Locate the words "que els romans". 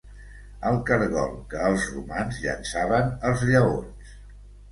1.51-2.41